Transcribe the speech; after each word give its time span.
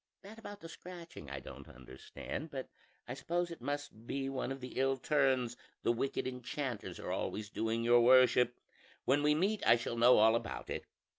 "That 0.23 0.39
about 0.39 0.61
the 0.61 0.67
scratching 0.67 1.29
I 1.29 1.39
don't 1.39 1.69
understand; 1.69 2.49
but 2.49 2.67
I 3.07 3.13
suppose 3.13 3.51
it 3.51 3.61
must 3.61 4.07
be 4.07 4.29
one 4.29 4.51
of 4.51 4.59
the 4.59 4.79
ill 4.79 4.97
turns 4.97 5.55
the 5.83 5.91
wicked 5.91 6.25
enchanters 6.25 6.99
are 6.99 7.11
always 7.11 7.51
doing 7.51 7.83
your 7.83 8.01
worship; 8.01 8.59
when 9.05 9.21
we 9.21 9.35
meet 9.35 9.61
I 9.63 9.75
shall 9.75 9.97
know 9.99 10.17
all 10.17 10.35
about 10.35 10.71
it. 10.71 10.85